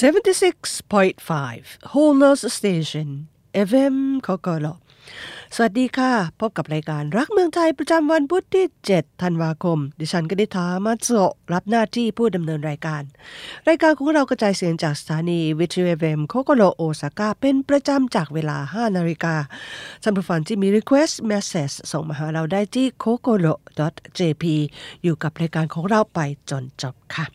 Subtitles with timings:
[0.00, 3.08] 76.5 Whole Earth Station
[3.68, 3.96] FM
[4.26, 4.66] COCOLO
[5.54, 11.08] สวัสดีค่ะ พบกับรายการรักเมืองไทยประจำวันพุธที่ 7 ธันวาคม ดิฉันกนิธามาโซ
[11.52, 13.02] รับหน้าที่ผู้ดำเนินรายการ
[13.68, 19.34] รายการของเรากระจายเสียงจากสถานีวิทยุเอฟเอ็มโคโกโรโอซาก้าเป็นประจำจากเวลา 5 นาฬิกา
[20.04, 24.44] สำหรับแฟนที่มี Request Message ส่งมาหาเราได้ที่ cocolo.jp
[25.02, 26.18] อยู่กับรายการของเราไป
[26.50, 27.26] จนจบ ค่ะ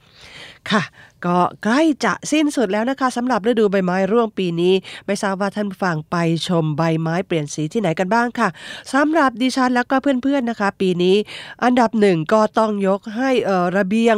[0.71, 0.83] ค่ะ
[1.25, 4.73] ก็ใกล้จะสิ้นสุดแล้วนะคะสำหรับฤดูใบไม้ร่วงปีนี้
[5.05, 6.15] ไม่ทราบว่าท่านผู้ฟังไป
[6.47, 8.49] ชมใบไม้เปลี่ยนสีที่ไหนกันบ้างค่ะ
[8.93, 11.15] สำหรับดิฉันแล้วก็เพื่อนๆนะคะ ปีนี้
[11.63, 13.29] อันดับหนึ่งก็ต้องยกให้
[13.77, 14.17] ระเบียง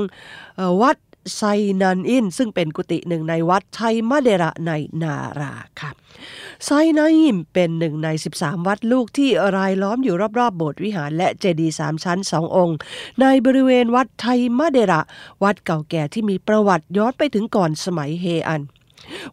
[0.81, 0.95] วัด
[1.35, 1.41] ไซ
[1.81, 5.91] นันอินซึ่งเป็นกุฏิหนึ่งในวัดไทยมะเดระในนาราค่ะ
[6.65, 12.77] ไซนันอินเป็นหนึ่งใน 13 วัดลูกที่รายล้อมอยู่รอบๆโบสถ์วิหารและเจดีย์สามชั้นสององค์
[13.21, 15.01] ในบริเวณวัดไทยมะเดระ
[15.43, 18.61] วัดเก่าแก่ที่มีประวัติย้อนไปถึงก่อนสมัยเฮอัน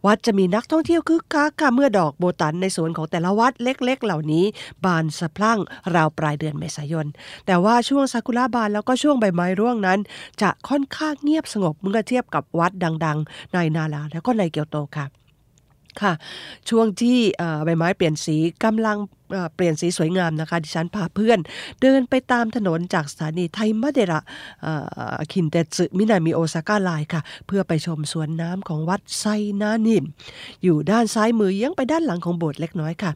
[0.06, 4.44] วัดจะมีนักท่องเที่ยวคึกคักค่ะเมื่อดอกโบตันในสวนของแต่ละวัดเล็ก ๆ เหล่านี้
[4.84, 5.58] บานสะพรั่ง
[5.94, 7.06] ราวปลายเดือนเมษายน
[7.46, 9.98] แต่ว่าช่วงซากุระบานแล้วก็ช่วงใบไม้ร่วงนั้น
[10.42, 12.72] จะค่อนข้างเงียบสงบเมื่อเทียบกับวัด
[13.04, 15.06] ดัง ๆ ในนาราแล้วก็ในเกียวโตค่ะ
[16.02, 16.12] ค่ะ
[16.68, 17.18] ช่วงที่
[17.64, 18.98] ใบไม้เปลี่ยนสีกำลัง
[19.54, 21.38] เปลี่ยนสีสวยงามนะคะ ดิฉันพาเพื่อน
[21.82, 24.20] เดินไปตามถนนจากสถานีไทมเดระ
[24.64, 24.72] อ่
[25.16, 29.24] อคินเตสึมินามิโอซาก้าไลค่ะ เพื่อไปชมสวนน้ำของวัดไซ
[29.60, 30.04] นานิม
[30.62, 33.10] อยู่ด้านซ้ายมือเยังไปด้านหลังของโบสถ์เล็กน้อยค่ะ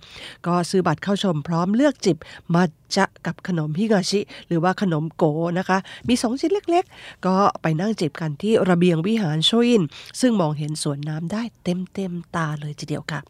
[0.47, 2.17] ก็ซื้อบัตรเข้าชมพร้อมเลือกจิบ
[2.55, 2.63] มา
[2.97, 5.25] จะกับขนมฮิกาชิ หรือว่าขนมโก
[5.59, 9.83] นะคะ มีสองชิ้นเล็กๆ ก็ไปนั่งจิบกันที่ระเบียงวิหารโชอิน
[10.21, 13.21] ซึ่งมองเห็นสวนน้ำได้เต็มๆตาเลยทีเดียวค่ะ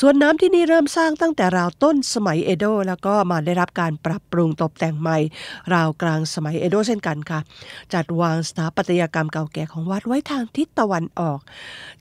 [0.00, 5.18] สวนน้ำที่นี่เริ่มสร้างตั้งแต่ราวต้นสมัยเอโดะแล้วก็มาได้รับการปรับปรุงตกแต่งใหม่
[5.72, 7.40] ราวกลางสมัยเอโดะเช่นกันค่ะ
[7.94, 11.38] จัดวางสถาปัตยกรรมเก่าแก่ของวัดไว้ทางทิศตะวันออก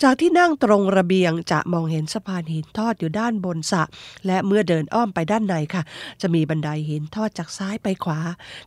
[0.04, 3.84] จากที่นั่งตรงระเบียงจะมองเห็นสะพานหินทอดอยู่ด้านบนสระ
[4.28, 5.84] และเมื่อเดินอ้อมไปด้านในค่ะ
[6.22, 8.20] จะมีบันไดหินทอดจากซ้ายไปขวา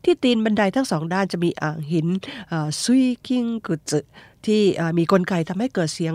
[0.05, 2.07] ที่ตีนบันไดทั้งสองด้านจะมีอ่างหิน
[2.83, 4.01] ซุยคิงกุจึ
[4.47, 4.63] ที่
[4.99, 6.15] มีกลไกทำให้เกิดเสียง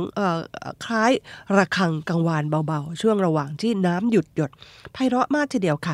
[0.86, 1.12] คล้าย
[1.58, 4.52] ระฆังกังวานเบาๆ ช่วงระหว่างที่น้ำหยุดหยด
[4.94, 5.94] ไพเราะมากทีเดียวค่ะ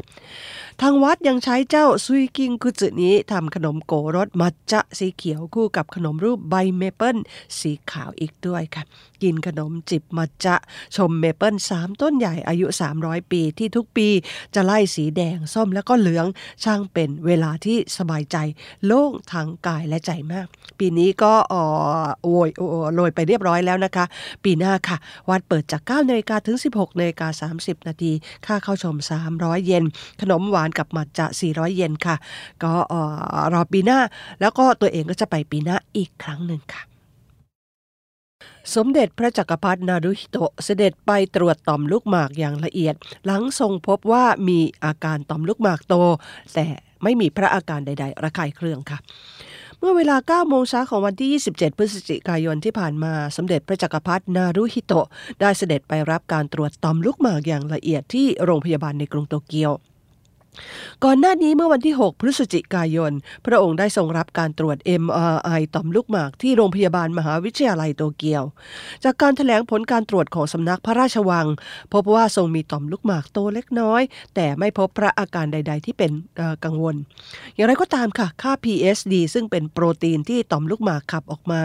[0.81, 7.17] ทางวัดยังใช้เจ้าซุยกิงกุจินี้ทำขนมโกรสมัจจะสีเขียวคู่กับขนมรูปใบเมเปิล
[7.59, 8.83] สีขาวอีกด้วยค่ะ
[9.23, 10.55] กินขนมจิบมัจจะ
[10.95, 12.65] ชมเมเปิลสามต้นใหญ่อายุ
[12.99, 14.07] 300 ปีที่ทุกปี
[14.55, 16.25] จะไล่สีแดงส้มแล้วก็เหลือง
[16.63, 18.37] ช่างเป็นเวลาที่สบายใจ
[18.85, 20.47] โล่งทั้งกายและใจมาก
[20.79, 21.33] ปีนี้ก็
[22.21, 24.05] โอยโอยโรยไปเรียบร้อยแล้วนะคะ
[24.43, 24.97] ปีหน้าค่ะ
[25.29, 28.11] วัดเปิดจาก9นาฬิกาถึง 16นาฬิกา30 นาที
[28.45, 28.95] ค่าเข้าชม
[29.31, 29.83] 300 เยน
[30.21, 32.15] ขนมหวานกับมัจจะ 400 เยนค่ะ
[32.63, 32.71] ก็
[33.53, 33.99] รอปีหน้า
[34.41, 36.81] แล้วก็ตัวเองก็จะไปปีหน้าอีกครั้งหนึ่งค่ะ
[38.75, 45.95] สมเด็จพระจักรพรรดินารุฮิโตะเสด็จไปตรวจต่อมลูกหมากอย่างละเอียด หลังทรงพบว่ามีอาการต่อมลูกหมากโต
[46.53, 46.65] แต่
[47.03, 48.99] ไม่มีพระอาการใด ๆ ระคายเคืองค่ะ
[49.79, 55.07] เมื่อเวลา 9 โมงเช้าของวันที่ 27 พฤศจิกายนที่ผ่านมา สมเด็จพระจักรพรรดินารุฮิโตะ
[55.41, 59.71] ได้เสด็จไปรับการตรวจต่อมลูกหมากอย่างละเอียดที่โรงพยาบาลในกรุงโตเกียว
[61.03, 63.11] ก่อนหน้านี้เมื่อวันที่ 6 พฤศจิกายน
[63.45, 68.43] พระองค์ได้ทรงรับการตรวจ MRI ต่อมลูกหมากที่โรงพยาบาลมหาวิทยาลัยโตเกียว
[69.03, 71.47] จากการแถลงผลการตรวจของสำนักพระราชวัง
[71.93, 74.01] พบว่าทรงมีต่อมลูกหมากโตเล็กน้อย
[74.35, 76.11] แต่ไม่พบพระอาการใด ๆ ที่เป็น
[76.63, 76.95] กังวล
[77.55, 81.61] อย่างไรก็ตามค่ะ ค่า PSD ซึ่งเป็นโปรตีนที่ต่อมลูกหมากขับออกมา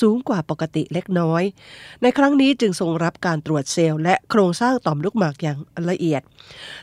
[0.00, 1.42] สูงกว่าปกติเล็กน้อย
[2.02, 5.58] ในครั้งนี้จึงทรงรับการตรวจเซลล์และโครงสร้างต่อมลูกหมากอย่าง
[5.90, 6.22] ละเอียด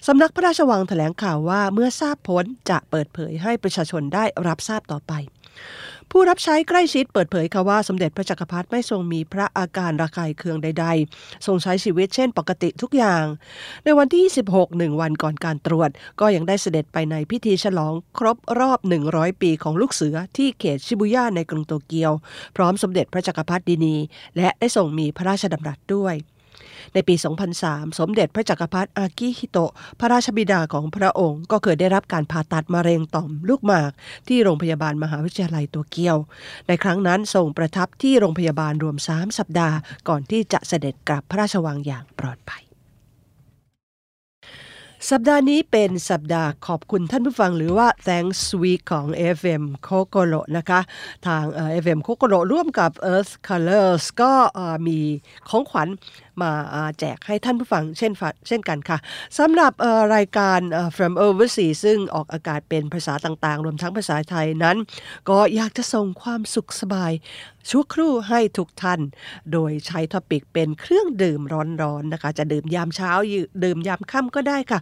[0.08, 5.14] สำนักพระราชวังแถลงข่าวว่าเมื่อทราบผลจะเปิดเผยให้ประชาชนได้รับทราบต่อไป
[6.14, 10.86] ผู้รับใช้ใกล้ชิดเปิดเผยค่ะว่าสมเด็จพระจักรพรรดิไม่ทรงมีพระอาการระคายเคืองใด
[11.16, 13.26] ๆ ทรงใช้ชีวิตเช่นปกติทุกอย่าง
[13.84, 14.22] ในวันที่
[14.52, 18.80] 26หนึ่งวันก่อนการตรวจ ก็ยังได้เสด็จไปในพิธีฉลองครบรอบ
[19.12, 22.12] 100 ปีของลูกเสือที่เขตชิบุย่าในกรุงโตเกียว
[22.56, 23.96] พร้อมสมเด็จพระจักรพรรดินี
[24.38, 26.16] และได้ทรงมีพระราชดำรัสด้วย
[26.94, 27.16] ในปี
[27.58, 33.92] 2003 สมเด็จพระจักรพรรดิอากิฮิโตะ พระราชบิดาของพระองค์ ก็เคยได้รับการผ่าตัดมะเร็งต่อมลูกหมาก
[34.28, 36.18] ที่โรงพยาบาลมหาวิทยาลัยตัวเกียว
[36.68, 39.76] ในครั้งนั้นทรงประทับที่โรงพยาบาลรวม 3 สัปดาห์
[40.08, 42.64] ก่อนที่จะเสด็จกลับพระราชวังอย่างปลอดภัย
[45.10, 49.08] สัปดาห์นี้เป็นสัปดาห์ขอบคุณท่านผู้ฟังหรือว่า Thanks Week ของ
[49.38, 50.80] FM k o k o r o นะคะ
[51.28, 51.44] ทาง
[51.84, 54.34] FM k o k o r o ร่วมกับ Earth Colors ก็
[54.88, 55.00] มี
[55.50, 55.88] ของขวัญ
[56.42, 56.52] มา
[57.00, 58.12] แจกให้ท่านผู้ฟังเช่น
[58.48, 58.98] เช่นกันค่ะ
[59.40, 59.74] สำหรับ
[60.16, 60.60] รายการ
[60.96, 64.78] From Overseas ซึ่งออกอากาศเป็นภาษาต่างๆ รวมทั้งภาษาไทยนั้น
[65.30, 67.12] ก็อยากจะส่งความสุขสบาย
[67.70, 69.00] ชั่วครู่ให้ทุกท่าน
[69.52, 71.42] โดยใช้ท็อปิกเป็นเครื่องดื่ม
[71.82, 73.12] ร้อนๆนะคะ จะดื่มยามเช้า
[73.64, 74.80] ดื่มยามค่ำก็ได้ค่ะ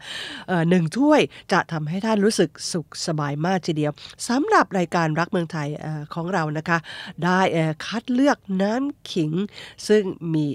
[0.69, 3.91] หนึ่งถ้วยจะทำให้ท่านรู้สึกสุขสบายมากทีเดียว
[4.29, 5.67] สำหรับรายการรักเมืองไทย
[6.13, 6.77] ของเรานะคะ
[7.25, 7.41] ได้
[7.85, 9.31] คัดเลือกน้ำขิง
[9.87, 10.03] ซึ่ง
[10.33, 10.45] มี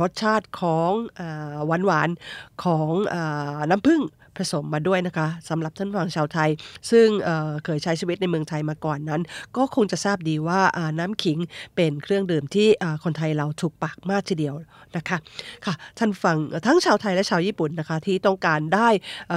[0.00, 0.27] รสชาติ
[0.60, 0.92] ของ
[1.66, 2.90] หวานๆของ
[3.70, 4.02] น้ำผึ้ง
[4.36, 6.50] ผสมมาด้วยนะคะสำหรับท่านฟังชาวไทย
[6.90, 9.22] ซึ่งเเคยใช้ชีวิตในเมืองไทยมาก่อนนั้น
[9.56, 10.60] ก็คงจะทราบดีว่า
[10.98, 11.38] น้ำขิง
[11.76, 12.68] เป็นเครื่องดื่มที่
[13.04, 14.54] คนไทยเราถูกปากมากทีเดียว
[14.96, 15.18] นะคะ
[15.64, 16.36] ค่ะท่านฟัง
[16.66, 18.88] ทั้งชาวไทยและชาวญี่ปุ่นนะคะที่ต้องการได้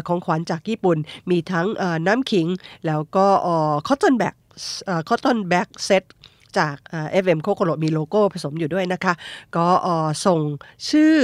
[0.07, 0.97] ของขวัญจากญี่ปุ่น
[1.31, 1.67] มีทั้ง
[2.07, 2.47] น้ำขิง
[2.87, 3.27] แล้วก็
[3.87, 4.35] คอตตอนแบ็ก
[5.07, 6.03] cotton bag set
[6.59, 6.75] จาก
[7.23, 9.13] FM โคโคโรมีโลโก้ผสมอยู่ด้วยนะคะ
[9.55, 9.67] ก็
[10.25, 10.39] ส่ง
[10.89, 11.15] ชื่อ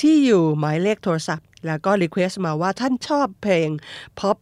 [0.00, 3.68] ที่อยู่หมายเลขโทรศัพท์ แล้วก็ request มาว่าท่านชอบเพลง
[4.18, 4.38] พ็อป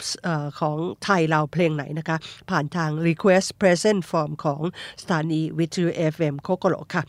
[0.60, 2.16] ของไทยเราเพลงไหนนะคะ
[2.50, 4.62] ผ่านทาง Request Present Form ของ
[5.00, 7.02] สถานีวิทยุ FM โคโกโรค่ะ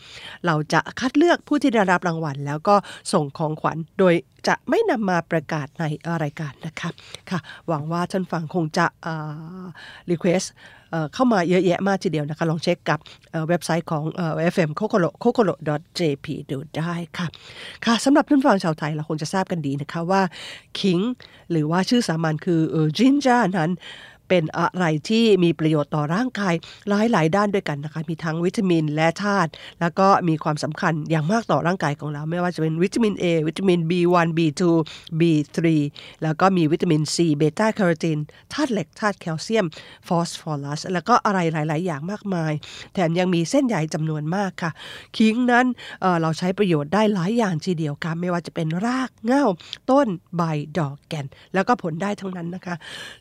[0.45, 2.75] เราจะคัดเลือกผู้ที่ได้รับรางวัล แล้วก็
[3.13, 4.13] ส่งของขวัญโดย
[4.47, 5.83] จะไม่นำมาประกาศใน
[6.23, 6.89] รายการนะคะ
[7.29, 8.85] ค่ะ หวังว่าท่านฟังคงจะ
[10.09, 10.43] request
[11.13, 12.99] เข้ามาเยอะแยะมากทีเดียวนะคะ ลองเช็คกับ
[13.47, 14.03] เว็บไซต์ของ
[14.53, 15.55] FM c o c o l o c o c o l o
[15.99, 17.27] jp ดูได้ค่ะ
[17.85, 20.21] ค่ะสำหรับเพื่อนฟังชาวไทยเราคงจะทราบกันดีนะคะว่า
[20.79, 20.99] ขิง
[21.51, 22.61] หรือว่าชื่อสามัญคือ
[22.97, 23.71] ginger นั้น
[24.29, 26.53] เป็นอะไรที่มีประโยชน์ต่อร่างกาย
[26.89, 29.49] หลายหลายด้านด้วยกันนะคะมีทั้งวิตามินและธาตุ
[29.81, 34.61] แล้วก็มีความสำคัญอย่างมากต่อร่างกายของเรา ไม่ว่าจะเป็นวิตามิน A วิตามิน B1 B2
[35.19, 35.57] B3
[36.23, 38.19] แล้วก็มีวิตามิน C เบต้าแคโรทีน
[38.53, 39.65] ธาตุเหล็กธาตุแคลเซียม
[40.07, 42.53] ฟอสฟอรัสแล้วก็อะไรหลาย ๆ อย่างมากมาย
[42.93, 44.71] แถมยังมีเส้นใยจำนวนมากค่ะ
[45.17, 45.65] ขิงนั้น
[46.01, 49.45] เเราใช้ประโยชน์ได้หลายอย่างทีเดียวค่ะไม่ว่าจะเป็นรากเง้า
[49.91, 50.41] ต้นใบ
[50.77, 52.75] ดอกแก่น แล้วก็ผลได้ทั้งนั้นนะคะ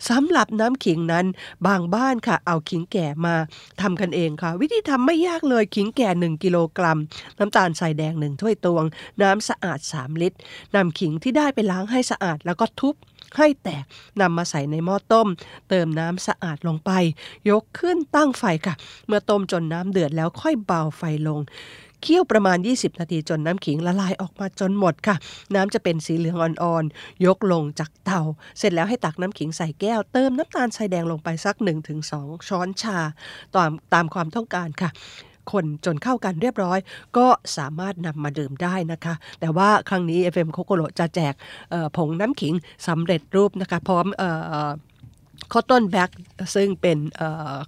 [0.09, 1.27] สำหรับน้ำขิงงนั้น
[1.67, 3.35] บางบ้านค่ะ เอาขิงแก่มา
[3.81, 6.99] ทำกันเองค่ะ วิธีทำไม่ยากเลยขิงแก่ 1 กิโลกรัม
[7.39, 8.85] น้ำตาลใส่แดง 1 ถ้วยตวง
[9.23, 10.39] น้ำสะอาด 3 ลิตร
[10.75, 12.95] นำขิงที่ได้ไปล้างให้สะอาดแล้วก็ทุบ
[13.37, 13.85] ให้แตก
[14.21, 15.29] นำมาใส่ในหม้อต้ม
[15.69, 16.91] เติมน้ำสะอาดลงไป
[17.51, 18.75] ยกขึ้นตั้งไฟค่ะ
[19.07, 21.41] เมื่อต้มจนน้ำเดือดแล้วค่อยเบาไฟลง
[22.03, 25.17] เคี่ยวประมาณ 20 นาทีจนน้ำขิงละลายออกมาจนหมดค่ะ
[25.55, 28.21] น้ำจะเป็นสีเหลืองอ่อนๆ ยกลงจากเตา
[28.59, 31.57] เสร็จแล้วให้ตักน้ำขิงใส่แก้ว เติมน้ำตาลทรายแดงลงไปสัก
[32.03, 32.99] 1-2 ช้อนชา
[33.55, 34.91] ตามตามความต้องการค่ะ
[35.53, 36.79] คนจนเข้ากันเรียบร้อย
[37.17, 41.35] ก็สามารถนำมาดื่มได้นะคะ แต่ว่าครั้งนี้ FM โคโกโรจะแจก
[41.97, 42.55] ผงน้ำขิง
[42.89, 44.07] สำเร็จรูปนะคะ พร้อม
[45.53, 46.11] cotton bag
[46.55, 46.99] ซึ่งเป็น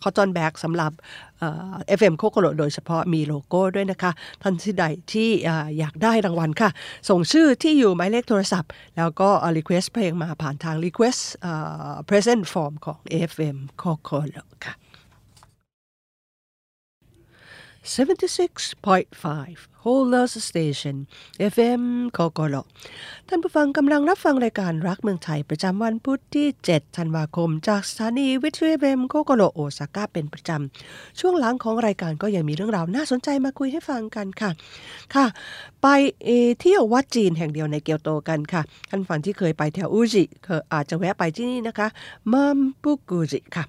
[0.02, 0.93] cotton bag สำหรับ
[1.40, 4.11] เอฟเอ็มโคโคโรโดยเฉพาะมีโลโก้ด้วยนะคะ
[4.43, 5.28] ท่านที่ใดที่
[5.78, 6.70] อยากได้รางวัลค่ะ
[7.08, 11.22] ส่งชื่อที่อยู่หมายเลขโทรศัพท์ แล้วก็ Request เพลงมาผ่านทาง Request
[12.08, 13.00] Present Form ของ
[13.31, 14.75] FM โคโคโรค่ะ
[17.94, 20.97] 76.5 Holders Station
[21.53, 21.82] FM
[22.12, 22.56] โคโกโล
[23.29, 34.50] ท่านผู้ฟังกำลังรับฟังรายการรักเมืองไทยประจำวันพุธที่ 7 ธันวาคม จากสถานีวิทยุเอมโคโกโลโอซาก้าเป็นประจำ ช่วงหลังของรายการก็ยังมีเรื่องราวน่าสนใจมาคุยให้ฟังกันค่ะ
[35.15, 35.27] ค่ะ
[35.83, 35.87] ไป
[36.25, 41.88] เเที่ยววัดจีนแห่งเดียวในเกียวโตกันค่ะ ท่านฝันที่เคยไปแถวอุจิเคยอาจจะแวะไปที่นี่นะคะ
[42.33, 43.65] มัมปุกุจิค่ะ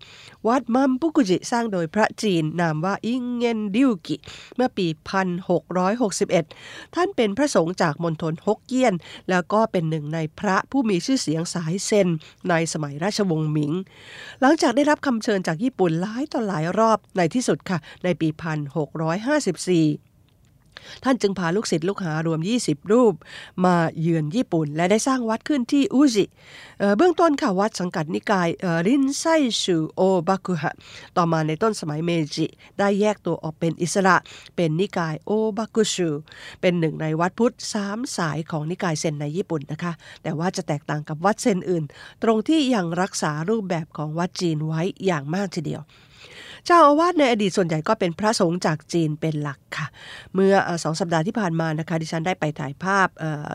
[0.48, 4.16] วัดมัมปุกุจิสร้างโดยพระจีนนามว่าอิงเงินดิวกิ
[4.56, 4.88] เมื่อปี
[5.44, 8.94] 1600 61 ท่านเป็นพระสงฆ์จากมณฑลฮกเกี้ยน
[9.30, 12.08] แล้วก็เป็นหนึ่งในพระผู้มีชื่อเสียงสายเซน
[12.50, 13.74] ในสมัยราชวงศ์หมิง
[14.42, 20.11] หลังจากได้รับคำเชิญจากญี่ปุ่นหลายต่อหลายรอบในที่สุดค่ะ ในปี 1654
[21.04, 23.14] ท่านจึงพาลูกศิษย์ลูกหารวม 20 รูป
[23.66, 26.26] มาเยือนญี่ปุ่น และได้สร้างวัดขึ้นที่อุจิ
[26.98, 28.50] เบื้องต้นค่ะวัดสังกัดนิกาย
[28.88, 29.24] รินไซ
[29.62, 30.74] ชูโอบากุฮะ
[31.18, 32.46] ต่อมาในต้นสมัยเมจิ
[32.80, 34.16] ได้แยกตัวออกเป็นอิสระ
[34.56, 36.10] เป็นนิกายโอบากุชู
[36.62, 41.84] เป็นหนึ่งในวัดพุทธสามสายของนิกายเซนในญี่ปุ่นนะคะ แต่ว่าจะแตกต่างกับวัดเซนอื่น
[42.24, 45.84] ตรงที่ยังรักษารูปแบบของวัดจีนไว้อย่างมากทีเดียว
[46.66, 49.88] เจ้าอาวาสในอดีตส่วนใหญ่ก็เป็นพระสงฆ์จากจีนเป็นหลักค่ะ
[50.36, 50.54] เมื่อ
[50.84, 53.08] สองสัปดาห์ที่ผ่านมานะคะ ดิฉันได้ไปถ่ายภาพ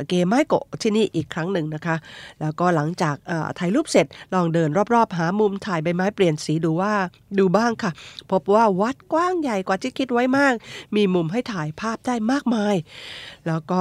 [0.08, 1.96] เกมไมโกที่นี่อีกครั้งหนึ่งนะคะ
[2.40, 3.16] แล้วก็หลังจาก
[3.58, 6.92] ถ่ายรูปเสร็จลองเดินรอบๆ หามุมถ่ายใบไม้เปลี่ยนสีดูว่า
[7.38, 7.90] ดูบ้างค่ะ
[8.30, 10.54] พบว่าวัดกว้างใหญ่กว่าที่คิดไว้มาก
[10.96, 12.74] มีมุมให้ถ่ายภาพได้มากมาย
[13.46, 13.80] แล้วก็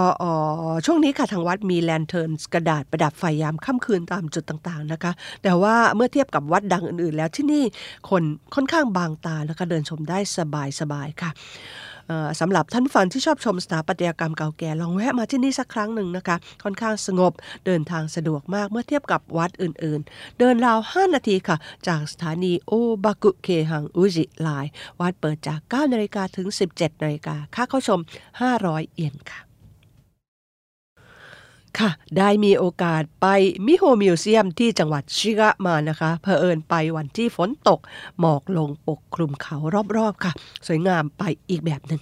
[0.86, 5.12] ช่วงนี้ค่ะทางวัดมีแลนเทิร์นกระดาษประดับไฟยามค่ำคืนตามจุดต่างๆนะคะ
[5.44, 7.64] แต่ว่าเมื่อเทียบกับวัดดังอื่นๆ แล้วที่นี่
[8.10, 8.24] คน
[8.56, 10.20] ค่อนข้างบางตาแล้วก็เดินชมได้
[10.80, 11.32] สบายๆค่ะ
[12.40, 17.34] สำหรับท่านฟังที่ชอบชมสถาปัตยกรรมเก่าแก่ลองแวะมาที่นี่สักครั้งหนึ่งนะคะ ค่อนข้างสงบ
[17.66, 21.58] เดินทางสะดวกมากเมื่อเทียบกับวัดอื่นๆ เดินราว 5 นาทีค่ะ
[21.88, 24.48] จากสถานีโอบากุเคหังอุจิไล
[25.00, 28.00] วัดเปิดจาก 9 นาฬิกาถึง 17 นาฬิกาค่าเข้าชม
[28.50, 29.45] 500 เยนค่ะ
[31.80, 33.28] ค่ะ ได้มีโอกาสไป
[33.66, 37.80] มิโฮมิวเซียมที่จังหวัดชิกะมานะคะเผอิญไปวันที่ฝนตก
[38.20, 39.58] หมอกลงปกคลุมเขา
[39.98, 40.32] รอบๆค่ะ
[40.68, 42.02] สวยงามไปอีกแบบหนึ่ง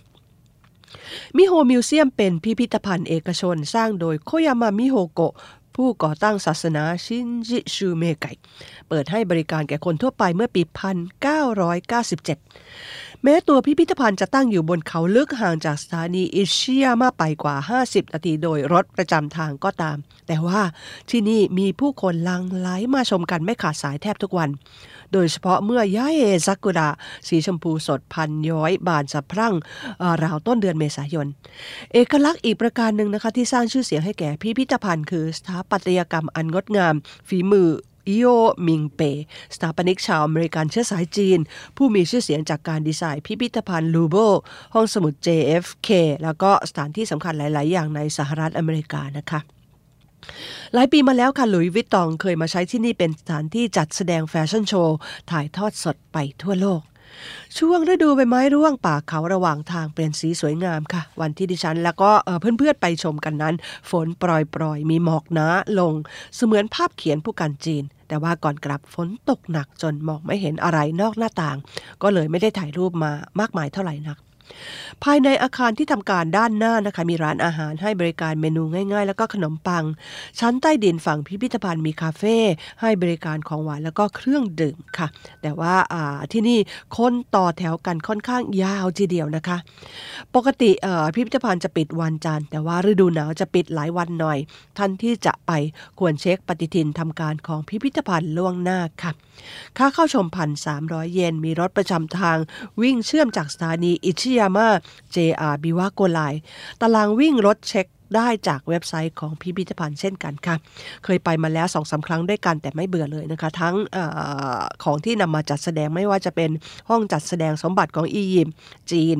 [1.38, 5.34] มิโฮมิวเซียมเป็นพิพิธภัณฑ์เอกชนสร้างโดยโคยามามิโฮโกะ
[5.76, 8.26] ผู้ก่อตั้งศาสนาชินจิชูเมไก
[8.90, 20.62] เปิดให้บริการแก่คนทั่วไปเมื่อปี 1997 แม้ตัวพิพิธภัณฑ์จะตั้งอยู่บนเขาลึกห่างจากสถานีอิชิยามาไปกว่า 50 นาทีโดยรถประจำทางก็ตาม แต่ว่า
[21.10, 24.50] ที่นี่มีผู้คนลังไหลมาชมกันไม่ขาดสายแทบทุกวัน
[25.14, 26.90] โดยเฉพาะเมื่อย่าเอซากุระ
[27.28, 29.54] สีชมพูสดพันย้อยบานสะพรั่ง
[30.24, 31.28] ราวต้นเดือนเมษายน
[31.94, 36.96] เอกลักษณ์อีกประการหนึ่งนะคะที่สร้างชื่อเสียงให้แก่พิพิธภัณฑ์คือสถาปัตยกรรมอันงดงาม
[37.28, 37.70] ฝีมือ
[38.08, 38.28] อิโอ
[38.68, 39.02] มิงเป
[39.56, 41.40] สถาปนิกชาวอเมริกันเชื้อสายจีน
[41.78, 44.16] ผู้มีชื่อเสียงจากการดีไซน์พิพิธภัณฑ์ลูโบ
[44.74, 45.90] ห้องสมุด JFK
[46.24, 49.42] แล้วก็สถานที่สำคัญหลาย ๆ อย่างในสหรัฐอเมริกานะคะ
[50.74, 54.98] หลายปีมาแล้วค่ะหลุยวิตตองเคยมาใช้ที่นี่เป็นสถานที่จัดแสดงแฟชั่นโชว์
[55.32, 56.82] ถ่ายทอดสดไปทั่วโลก
[57.58, 63.56] ช่วงฤดูใบไม้ร่วงป่าเขาระหว่างทางเปลี่ยนสีสวยงามค่ะ วันที่ดิฉันแล้วก็เพื่อนๆไปชมกันนั้น
[63.90, 65.48] ฝนปล่อยๆ มีหมอกหนา
[65.80, 65.94] ลง
[66.36, 71.58] เสมือนภาพเขียนผู้กันจีนแต่ว่าก่อนกลับฝนตกหนักจนมองไม่เห็นอะไรนอกหน้าต่าง
[72.02, 74.18] ก็เลยไม่ได้ถ่ายรูปมามากมายเท่าไหร่นัก
[75.04, 79.84] ภายในอาคารที่ทำการด้านหน้านะคะมีร้านอาหารให้บริการเมนูง่ายๆ แล้วก็ขนมปัง
[80.40, 82.38] ชั้นใต้ดินฝั่งพิพิธภัณฑ์มีคาเฟ่
[82.82, 85.08] ให้บริการของหวานแล้วก็เครื่องดื่มค่ะ
[85.42, 85.76] แต่ว่า
[86.34, 86.60] ที่นี่
[86.98, 89.58] คนต่อแถวกันค่อนข้างยาวทีเดียวนะคะ
[90.36, 90.72] ปกติ
[91.16, 94.38] พิพิธภัณฑ์จะปิดวันจันทร์แต่ว่าฤดูหนาวจะปิดหลายวันหน่อย
[94.78, 95.52] ท่านที่จะไป
[96.00, 99.12] ควรเช็คปฏิทินทำการของพิพิธภัณฑ์ล่วงหน้าค่ะ
[99.78, 102.38] ค่าเข้าชมพันสามร้อยเยนมีรถประจำทาง
[102.82, 104.68] วิ่งเชื่อมจากสถานีอิชิยาม่า
[105.16, 106.20] JR บิวาโกไล
[106.82, 110.56] ตารางวิ่งรถเช็คได้จากเว็บไซต์ของพิพิธภัณฑ์เช่นกันค่ะ
[111.04, 113.98] เคยไปมาแล้วสองสาครั้งด้วยกันแต่ไม่เบื่อเลยนะคะ ทั้งอ
[114.84, 116.50] ของที่นำมาจัดแสดงไม่ว่าจะเป็น
[116.90, 118.56] ห้องจัดแสดงสมบัติของอียิปต์
[118.92, 119.18] จีน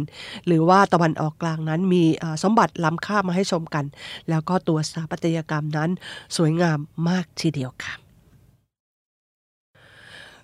[0.48, 2.04] หรือว่าตะวันออกกลางนั้นมี
[2.44, 3.86] สมบัติล้ำค่ามาให้ชมกัน
[4.30, 5.90] แล้วก็ตัวสถาปัตยกรรมนั้น
[6.38, 6.80] สวยงาม
[7.10, 8.03] มากทีเดียวค่ะ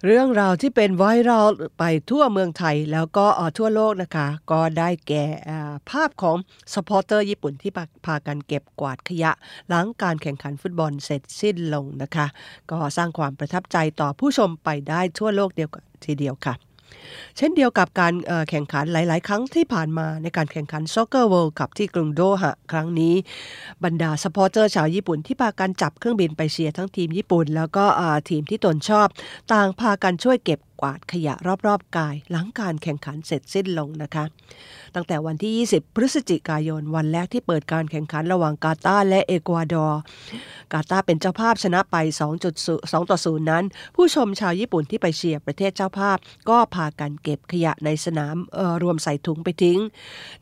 [0.06, 1.48] เรื่องราวที่เป็นไวรัล
[1.80, 3.26] ไปทั่วเมืองไทยแล้วก็
[3.58, 5.26] ทั่วโลกนะคะ ก็ได้แก่
[5.90, 6.38] ภาพของ
[6.74, 7.72] supporter ญี่ปุ่นที่
[8.06, 9.32] พากันเก็บกวาดขยะ
[9.70, 12.28] หลังการแข่งขันฟุตบอลเสร็จสิ้นลงนะคะ
[12.72, 16.69] ก็สร้างความประทับใจต่อผู้ชมไปได้ทั่วโลกเดียวกันทีเดียวค่ะ
[17.38, 18.14] เช่นเดียวกับการ
[18.50, 23.14] แข่งขันหลาย ๆ ครั้งที่ผ่านมาในการแข่งขัน soccer World Cup ที่กรุงโดฮะครั้งนี้
[23.84, 27.86] บรรดา supporter ชาวญี่ปุ่นที่พากันจับเครื่องบินไปเชียร์ทั้งทีมญี่ปุ่น แล้วก็
[28.30, 29.08] ทีมที่ตนชอบ
[29.54, 31.34] ต่างพากันช่วยเก็บ กวาดขยะ
[31.68, 34.26] รอบๆกาย หลังการแข่งขันเสร็จสิ้นลงนะคะ
[34.96, 40.00] ตั้งแต่วันที่ 20 พฤศจิกายน วันแรกที่เปิดการแข่งขันระหว่างกาตาร์และเอกวาดอร์
[40.74, 41.96] กาตาร์เป็นเจ้าภาพชนะไป
[42.54, 43.64] 2.2 ต่อ 0 นั้น
[43.96, 46.18] ผู้ชมชาวญี่ปุ่นที่ไปเชียร์ประเทศเจ้าภาพ
[46.50, 48.36] ก็พากันเก็บขยะในสนาม
[48.84, 49.80] รวมใส่ถุงไปทิ้ง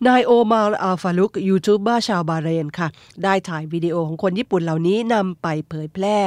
[0.08, 2.88] นายโอมาลอัลฟาลุกยูทูบเบอร์ชาวบาเรนค่ะ
[3.24, 6.18] ได้ถ่ายวิดีโอของคนญี่ปุ่นเหล่านี้นำไปเผยแพร่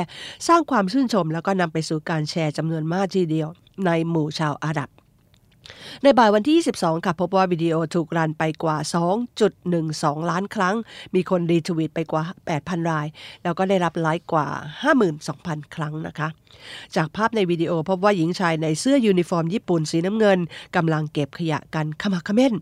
[0.49, 3.51] สร้างความชื่นชมแล้วก็นำไปสู่การแชร์จำนวนมากทีเดียว
[3.87, 4.91] ในหมู่ชาวอาหรับ
[6.03, 8.77] ในบ่ายวันที่ 22 ค่ะพบว่าวิดีโอถูกรันไปกว่า
[9.53, 10.77] 2.12 ล้านครั้ง
[11.15, 12.23] มีคน retweet ไปกว่า
[12.57, 13.07] 8,000 ราย
[13.43, 14.47] แล้วก็ได้รับไลค์กว่า
[15.11, 16.29] 52,000 ครั้งนะคะ
[16.97, 20.39] จากภาพในวิดีโอพบว่าหญิงชายในเสื้อยูนิฟอร์มญี่ปุ่นสีน้ำเงิน
[20.77, 22.55] กำลังเก็บขยะกันขะมักเขม้น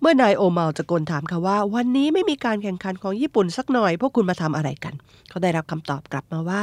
[0.00, 4.94] เมื่อนายโอมาลตะโกนถามค่ะว่า วันนี้ไม่มีการแข่งขันของญี่ปุ่นสักหน่อย พวกคุณมาทำอะไรกัน
[5.28, 6.62] เขาได้รับคำตอบกลับมาว่า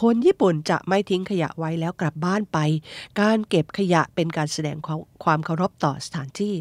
[0.00, 2.58] คนญี่ปุ่นจะไม่ทิ้งขยะไว้แล้วกลับบ้านไป
[3.20, 4.76] การเก็บขยะเป็นการแสดง
[5.24, 6.54] ความเคารพต่อสถานที่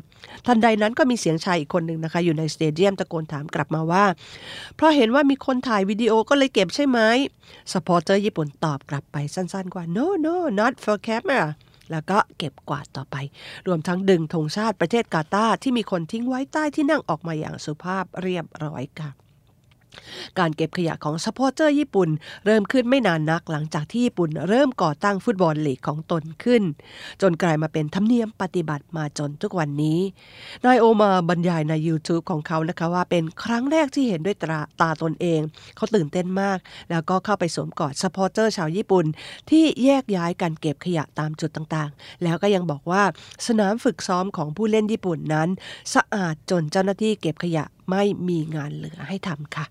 [0.45, 4.05] ทันใดนั้นก็มีเสียงชายอีกคนหนึ่งนะคะ อยู่ใน stadium ตะโกนถามกลับมาว่า
[4.75, 6.99] เพราะเห็นว่ามีคนถ่ายวิดีโอก็เลยเก็บใช่ไหม
[7.73, 11.43] supporter ญี่ปุ่นตอบกลับไปสั้นันๆกว่า no no not for camera
[11.91, 13.15] แล้วก็เก็บกวาดต่อไป
[13.67, 19.09] รวมทั้งดึงธงชาติประเทศกาตาร์ที่มีคนทิ้งไว้ใต้ที่นั่งออกมาอย่างสุภาพเรียบร้อยค่ะ
[20.39, 22.09] การเก็บขยะของ supporter ญี่ปุ่น
[22.45, 26.63] เริ่มขึ้นไม่นานนักหลังจากที่ญี่ปุ่นเริ่มก่อตั้งฟุตบอลลีกของตนขึ้น
[27.21, 29.99] จนกลายมาเป็นธรรมเนียมปฏิบัติมาจนทุกวันนี้
[30.65, 35.41] นายโอมาบรรยายใน YouTube ของเขานะคะว่าเป็นครั้งแรกที่เห็นด้วยตาตาตนเอง
[35.75, 36.57] เขาตื่นเต้นมาก
[36.89, 39.05] แล้วก็เข้าไปสวมกอด supporter ชาวญี่ปุ่น
[39.49, 43.03] ที่แยกย้ายกันเก็บขยะตามจุดต่างๆ แล้วก็ยังบอกว่า
[43.47, 45.49] สนามฝึกซ้อมของผู้เล่นญี่ปุ่นนั้น
[45.93, 49.65] สะอาดจนเจ้าหน้าที่เก็บขยะ ไม่มีงานเหลือให้ทำค่ะ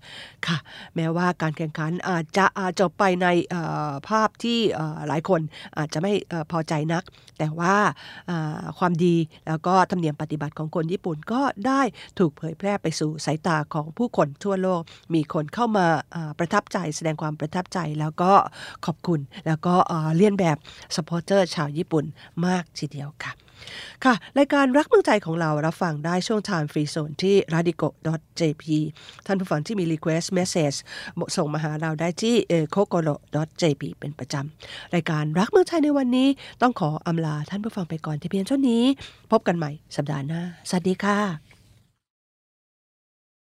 [0.47, 0.57] ค่ะ
[0.95, 2.45] แม้ว่าการแข่งขันอาจจะ
[2.79, 3.27] จบไปใน
[4.07, 4.59] ภาพที่
[5.07, 5.41] หลายคน
[5.77, 6.13] อาจจะไม่
[6.51, 7.03] พอใจนัก
[7.39, 7.75] แต่ว่า
[8.79, 9.15] ความดี
[9.47, 11.81] แล้วก็ธรรมเนียมปฏิบัติของคนญี่ปุ่นก็ได้
[12.19, 14.81] ถูกเผยแพร่ไปสู่สายตาของผู้คนทั่วโลก
[15.13, 15.87] มีคนเข้ามา
[16.39, 18.31] ประทับใจแสดงความประทับใจแล้วก็
[18.85, 19.75] ขอบคุณ แล้วก็
[20.15, 20.57] เลียนแบบ
[20.95, 22.05] supporter ชาวญี่ปุ่น
[22.45, 23.33] มากทีเดียวค่ะ
[24.05, 28.63] ค่ะ รายการรักเมืองใจของเรารับฟังได้ช่วง Time Free Zone ที่ radiko.jp
[29.25, 30.77] ท่านผู้ฟังที่มี request message
[31.37, 32.35] ส่งมาหาเราได้ที่
[32.75, 36.27] kokoro.jp เป็นประจำ รายการรักเมืองใจในวันนี้
[36.61, 38.83] ต้องขออำลาท่านผู้ฟังไปก่อนที่เพียงเท่านี้
[39.31, 41.48] พบกันใหม่สัปดาห์หน้า สวัสดีค่ะ